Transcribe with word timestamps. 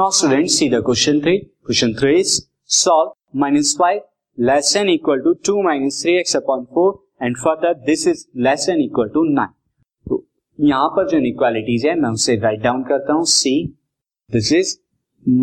Now 0.00 0.10
student 0.10 0.46
see 0.48 0.68
the 0.70 0.74
question 0.84 1.18
three 1.20 1.36
question 1.38 1.92
three 1.94 2.14
is 2.18 2.34
solve 2.74 3.10
minus 3.40 3.74
five 3.78 4.00
less 4.38 4.72
than 4.74 4.88
equal 4.88 5.20
to 5.20 5.32
two 5.46 5.62
minus 5.62 6.00
three 6.02 6.12
x 6.18 6.36
upon 6.36 6.62
four 6.74 7.24
and 7.24 7.36
further 7.36 7.74
this 7.86 8.06
is 8.08 8.24
less 8.36 8.64
than 8.66 8.80
equal 8.80 9.08
to 9.08 9.22
nine 9.24 9.50
तो 10.06 10.22
यहाँ 10.58 10.88
पर 10.88 11.08
जो 11.08 11.18
inequalities 11.18 11.84
है, 11.86 11.94
मैं 12.00 12.10
उसे 12.10 12.36
right 12.36 12.62
down 12.62 12.82
करता 12.82 13.12
हूँ 13.12 13.24
see 13.24 13.52
this 14.30 14.52
is 14.52 14.74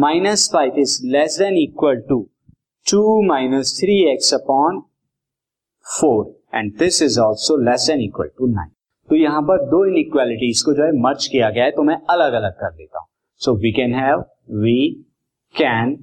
minus 0.00 0.48
five 0.52 0.78
is 0.78 0.98
less 1.06 1.38
than 1.38 1.56
equal 1.56 1.96
to 2.08 2.20
two 2.86 3.22
minus 3.22 3.76
three 3.80 3.96
x 4.12 4.32
upon 4.34 4.80
four 5.86 6.58
and 6.58 6.72
this 6.78 7.02
is 7.02 7.18
also 7.20 7.56
less 7.62 7.86
than 7.86 8.00
equal 8.00 8.30
to 8.38 8.46
nine 8.46 8.70
तो 9.08 9.16
यहाँ 9.16 9.42
पर 9.42 9.66
दो 9.70 9.84
इनइक्वालिटीज 9.86 10.62
को 10.62 10.74
जो 10.74 10.84
है 10.84 10.92
मर्ज 11.00 11.26
किया 11.26 11.50
गया 11.50 11.64
है 11.64 11.70
तो 11.70 11.82
मैं 11.82 11.98
अलग 12.10 12.32
अलग 12.32 12.52
कर 12.52 12.74
देता 12.74 12.98
हूँ। 12.98 13.08
So 13.40 13.56
we 13.56 13.72
can 13.72 13.94
have 13.94 14.24
we 14.48 14.88
can 15.54 15.96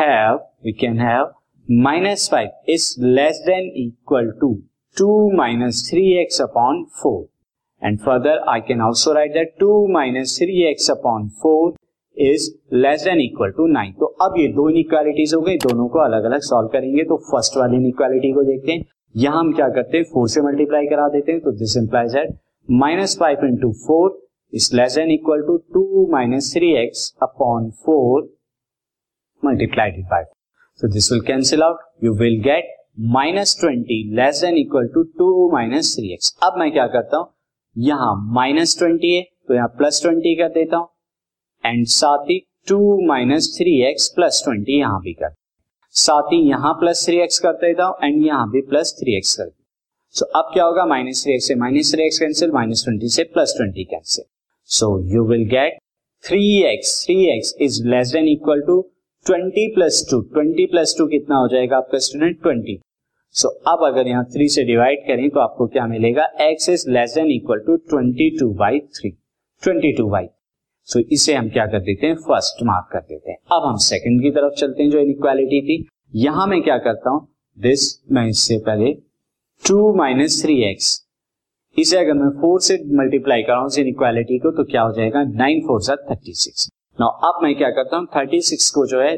have 0.00 0.34
we 0.64 0.72
can 0.72 0.98
have 0.98 1.32
minus 1.70 2.28
five 2.32 2.48
is 2.68 2.94
less 3.00 3.42
than 3.46 3.70
equal 3.76 4.30
to 4.40 4.52
two 4.96 5.30
minus 5.36 5.88
three 5.90 6.02
x 6.12 6.40
upon 6.40 6.84
four 7.02 7.86
and 7.86 7.98
further 7.98 8.38
I 8.48 8.60
can 8.60 8.80
also 8.80 9.12
write 9.12 9.32
that 9.32 9.54
two 9.60 9.86
minus 9.86 10.38
three 10.38 10.62
x 10.62 10.90
upon 10.90 11.28
four 11.28 11.74
is 12.16 12.50
less 12.72 13.04
than 13.04 13.20
equal 13.20 13.50
to 13.50 13.66
nine 13.66 13.92
तो 13.92 14.06
अब 14.06 14.34
ये 14.38 14.48
दो 14.48 14.68
inequalities 14.70 15.34
हो 15.34 15.40
गई 15.40 15.56
दोनों 15.56 15.88
को 15.88 15.98
अलग 15.98 16.24
अलग 16.24 16.40
सॉल्व 16.40 16.68
करेंगे 16.68 17.04
तो 17.04 17.16
फ़र्स्ट 17.16 17.56
वाली 17.56 17.76
इनइक्वालिटी 17.76 18.32
को 18.32 18.42
देखते 18.42 18.72
हैं। 18.72 18.84
यहाँ 19.16 19.40
हम 19.40 19.52
क्या 19.52 19.68
करते 19.68 19.96
हैं? 19.98 20.04
फोर 20.04 20.28
से 20.28 20.40
मल्टीप्लाई 20.40 20.86
करा 20.86 21.08
देते 21.08 21.32
हैं 21.32 21.40
तो 21.40 21.50
this 21.50 21.76
implies 21.76 22.12
that 22.12 22.38
minus 22.70 23.16
five 23.20 23.44
into 23.44 23.72
four 23.86 24.25
is 24.56 24.68
less 24.76 24.94
than 24.94 25.10
equal 25.10 25.42
to 25.46 25.56
two 25.74 26.06
minus 26.12 26.52
three 26.54 26.72
x 26.82 27.12
upon 27.22 27.70
four 27.84 28.22
multiplied 29.42 30.02
by 30.10 30.24
so 30.80 30.88
this 30.88 31.12
will 31.12 31.20
cancel 31.26 31.62
out 31.62 31.78
you 32.04 32.14
will 32.18 32.40
get 32.42 32.74
minus 33.14 33.56
twenty 33.60 34.02
less 34.16 34.40
than 34.40 34.58
equal 34.58 34.86
to 34.94 35.02
two 35.18 35.50
minus 35.52 35.94
three 35.96 36.12
x 36.12 36.36
अब 36.42 36.58
मैं 36.58 36.70
क्या 36.72 36.86
करता 36.86 37.16
हूँ? 37.16 37.32
यहाँ 37.76 38.14
minus 38.34 38.78
twenty 38.78 39.14
है 39.14 39.22
तो 39.48 39.54
यहाँ 39.54 39.68
plus 39.78 40.00
twenty 40.02 40.34
कर 40.34 40.48
देता 40.48 40.76
हूँ। 40.76 40.88
एंड 41.64 41.86
साथ 41.86 42.30
ही 42.30 42.38
two 42.68 42.78
minus 43.08 43.48
three 43.58 43.74
x 43.88 44.08
plus 44.16 44.40
twenty 44.44 44.78
यहाँ 44.78 45.00
भी 45.00 45.12
कर 45.12 45.34
साथ 45.94 46.32
ही 46.32 46.38
यहाँ 46.48 46.72
प्लस 46.80 47.04
थ्री 47.06 47.18
एक्स 47.20 47.38
कर 47.38 47.52
देता 47.56 47.84
हूँ 47.84 47.96
एंड 48.02 48.24
यहाँ 48.26 48.48
भी 48.50 48.60
प्लस 48.68 48.94
थ्री 49.00 49.16
एक्स 49.16 49.34
कर 49.34 49.50
सो 50.14 50.24
so, 50.24 50.30
अब 50.36 50.50
क्या 50.54 50.64
होगा? 50.64 50.86
माइनस 50.86 51.22
थ्री 51.24 51.34
एक्स 51.34 51.48
से 51.48 51.54
minus 51.54 51.92
three 51.94 52.06
x 52.06 52.18
cancel 52.18 52.52
minus 52.52 52.84
twenty 52.84 53.08
से 53.08 53.24
plus 53.34 53.54
twenty 53.56 53.84
cancel 53.84 54.24
so 54.68 54.86
you 55.14 55.24
will 55.24 55.44
get 55.48 55.78
three 56.24 56.40
x 56.64 57.04
three 57.04 57.14
x 57.36 57.54
is 57.60 57.82
less 57.88 58.12
than 58.12 58.28
equal 58.28 58.60
to 58.60 58.80
twenty 59.26 59.66
plus 59.74 60.06
two 60.10 60.20
twenty 60.34 60.66
plus 60.66 60.94
two 60.98 61.06
कितना 61.06 61.36
हो 61.36 61.48
जाएगा 61.48 61.76
आपका 61.76 61.98
student 61.98 62.42
twenty 62.42 62.78
so 63.34 63.48
अब 63.68 63.84
अगर 63.84 64.08
यहाँ 64.08 64.24
three 64.24 64.48
से 64.48 64.64
divide 64.64 65.06
करें 65.06 65.28
तो 65.30 65.40
आपको 65.40 65.66
क्या 65.66 65.86
मिलेगा? 65.86 66.24
X 66.40 66.68
is 66.68 66.88
less 66.90 67.14
than 67.14 67.30
equal 67.30 67.58
to 67.66 67.76
twenty 67.76 68.30
two 68.38 68.48
by 68.54 68.80
three 68.80 69.10
twenty 69.62 69.92
two 69.92 70.08
by 70.10 70.26
so 70.88 71.00
इसे 71.12 71.34
हम 71.34 71.48
क्या 71.50 71.66
कर 71.66 71.80
देते 71.80 72.06
हैं? 72.06 72.14
फ़र्स्ट 72.16 72.62
मार्क 72.62 72.88
कर 72.92 73.00
देते 73.00 73.30
हैं। 73.30 73.38
अब 73.52 73.68
हम 73.68 73.76
सेकंड 73.84 74.22
की 74.22 74.30
तरफ़ 74.30 74.54
चलते 74.54 74.82
हैं 74.82 74.90
जो 74.90 74.98
इनइक्वालिटी 74.98 75.60
थी। 75.62 75.84
यहाँ 76.14 76.46
मैं 76.46 76.62
क्या 76.62 76.78
करता 76.78 77.10
हूँ? 77.10 77.26
दिस 77.58 77.90
मैं 78.12 78.26
इससे 78.28 78.58
पहले 78.66 78.92
टू 79.62 79.94
माइनस 79.96 80.42
थ्री 80.44 80.62
एक्स 80.70 81.05
इसे 81.78 81.96
अगर 81.96 82.14
मैं 82.14 82.28
फोर 82.40 82.60
से 82.60 82.74
मल्टीप्लाई 82.96 83.42
कराऊं 83.42 83.66
इस 83.66 83.78
इनइक्वालिटी 83.78 84.38
को 84.38 84.50
तो 84.50 84.64
क्या 84.64 84.82
हो 84.82 84.92
जाएगा? 84.92 85.22
नाइन 85.24 85.60
फोर 85.60 85.80
सा 85.82 85.96
थर्टी 86.10 86.32
सिक्स। 86.34 86.68
नाउ 87.00 87.08
अब 87.28 87.42
मैं 87.42 87.54
क्या 87.54 87.70
करता 87.70 87.96
हूँ? 87.96 88.06
थर्टी 88.16 88.40
सिक्स 88.40 88.70
को 88.70 88.86
जो 88.86 89.00
है, 89.00 89.14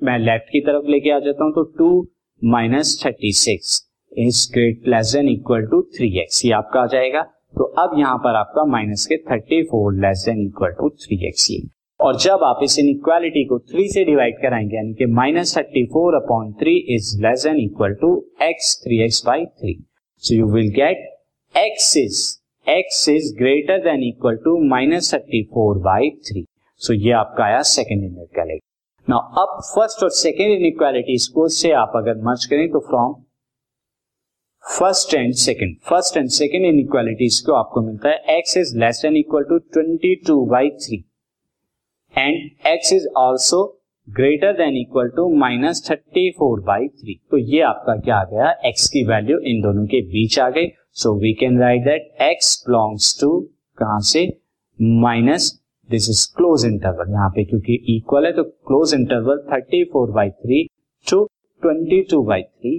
मैं 0.00 0.18
लेफ़्ट 0.18 0.48
की 0.52 0.60
तरफ़ 0.60 0.86
लेके 0.90 1.10
आ 1.10 1.18
जाता 1.18 1.44
हूँ 1.44 1.52
तो 1.52 1.62
two 1.78 2.06
minus 2.42 3.02
thirty 3.04 3.32
six 3.32 3.80
is 4.12 4.48
great 4.52 4.88
less 4.88 5.12
than 5.14 5.28
equal 5.28 5.66
to 5.66 5.82
three 5.96 6.08
x. 6.20 6.44
ये 6.44 6.52
आपका 6.52 6.80
आ 6.80 6.86
जाएगा। 6.86 7.22
तो 7.56 7.64
अब 7.82 7.98
यहाँ 7.98 8.16
पर 8.16 8.36
आपका 8.36 8.64
माइनस 8.64 9.06
के 9.06 9.16
thirty 9.30 9.62
four 9.62 9.94
less 9.96 10.24
than 10.26 10.40
equal 10.46 10.72
to 10.80 10.88
three 11.04 11.26
x 11.28 11.50
ये। 11.50 11.60
और 12.00 12.16
जब 12.16 12.44
आप 12.44 12.60
इस 12.62 12.78
इनइक्वालिटी 12.78 13.44
को 13.44 13.58
थ्री 13.60 13.88
से 13.88 14.04
डिवाइड 14.04 14.40
कराएँगे, 14.42 14.76
यानी 14.76 14.94
कि 14.94 15.06
minus 15.12 15.56
thirty 15.56 15.84
four 15.86 16.14
upon 16.14 16.52
three 16.60 16.76
is 16.94 17.16
less 17.22 17.44
than 17.44 17.60
equal 17.60 17.94
to 18.00 18.14
x 18.42 18.76
three 18.84 19.02
x 19.04 19.22
by 19.26 19.44
three 19.46 19.78
so 20.22 20.34
you 20.34 20.52
will 20.52 20.68
get 20.74 21.08
x 21.54 21.96
is 21.96 22.18
x 22.66 23.08
is 23.08 23.32
greater 23.38 23.78
than 23.82 24.02
equal 24.02 24.36
to 24.44 24.56
minus 24.66 25.12
thirty 25.14 25.42
four 25.54 25.78
by 25.82 26.10
three 26.26 26.44
सो 26.80 26.92
ये 26.94 27.12
आपका 27.14 27.44
आया 27.44 27.62
second 27.68 28.04
inequality 28.04 28.60
now 29.08 29.42
अब 29.42 29.58
first 29.64 30.02
और 30.02 30.10
second 30.16 30.52
inequality 30.52 31.16
को 31.34 31.48
से 31.50 31.72
आप 31.74 31.92
अगर 31.96 32.22
merge 32.24 32.44
करें 32.46 32.70
तो 32.70 32.80
from 32.80 33.14
first 34.64 35.14
and 35.14 35.34
second 35.36 35.76
first 35.88 36.16
and 36.16 36.28
second 36.30 36.66
inequalities 36.66 37.40
को 37.40 37.52
आपको 37.54 37.80
मिलता 37.80 38.08
है 38.08 38.38
x 38.38 38.56
is 38.56 38.76
less 38.78 39.00
than 39.02 39.16
equal 39.16 39.44
to 39.44 39.58
twenty 39.58 40.14
two 40.26 40.44
by 40.46 40.70
three 40.78 41.04
and 42.14 42.66
x 42.66 42.92
is 42.92 43.06
also 43.18 43.62
greater 44.16 44.52
than 44.52 44.76
equal 44.76 45.08
to 45.16 45.28
minus 45.38 45.82
thirty 45.90 46.30
four 46.38 46.60
by 46.60 46.86
three 46.88 47.14
तो 47.30 47.38
ये 47.38 47.60
आपका 47.62 47.94
क्या 47.96 48.16
आ 48.16 48.24
गया? 48.24 48.50
X 48.68 48.88
की 48.90 49.04
वैल्यू 49.06 49.38
इन 49.48 49.60
दोनों 49.62 49.84
के 49.86 50.00
बीच 50.06 50.38
आ 50.38 50.48
गई। 50.50 50.66
So 51.02 51.14
we 51.20 51.32
can 51.40 51.58
write 51.60 51.84
that 51.84 52.22
x 52.22 52.64
belongs 52.68 53.18
to 53.20 53.40
कहा 53.78 53.98
से? 54.08 54.26
Minus 54.78 55.52
this 55.88 56.08
is 56.10 56.26
close 56.36 56.64
interval 56.66 57.12
यहाँ 57.12 57.28
पे 57.30 57.44
क्योंकि 57.44 57.74
इक्वल 57.96 58.26
है 58.26 58.32
तो 58.32 58.44
close 58.44 58.94
interval 58.94 59.46
thirty 59.52 59.84
four 59.84 60.10
by 60.10 60.30
three 60.30 60.62
to 61.06 61.24
twenty 61.62 62.00
two 62.10 62.22
by 62.22 62.42
three 62.42 62.78